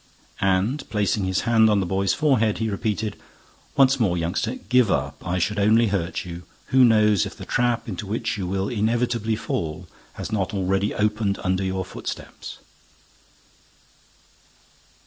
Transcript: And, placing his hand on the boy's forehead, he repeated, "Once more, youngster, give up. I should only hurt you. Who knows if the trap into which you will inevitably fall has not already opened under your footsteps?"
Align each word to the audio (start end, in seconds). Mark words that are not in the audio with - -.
And, 0.39 0.89
placing 0.89 1.25
his 1.25 1.41
hand 1.41 1.69
on 1.69 1.79
the 1.79 1.85
boy's 1.85 2.11
forehead, 2.11 2.57
he 2.57 2.71
repeated, 2.71 3.21
"Once 3.77 3.99
more, 3.99 4.17
youngster, 4.17 4.55
give 4.55 4.89
up. 4.89 5.21
I 5.23 5.37
should 5.37 5.59
only 5.59 5.89
hurt 5.89 6.25
you. 6.25 6.41
Who 6.69 6.83
knows 6.83 7.27
if 7.27 7.37
the 7.37 7.45
trap 7.45 7.87
into 7.87 8.07
which 8.07 8.35
you 8.35 8.47
will 8.47 8.67
inevitably 8.67 9.35
fall 9.35 9.87
has 10.13 10.31
not 10.31 10.55
already 10.55 10.91
opened 10.91 11.37
under 11.43 11.63
your 11.63 11.85
footsteps?" 11.85 12.57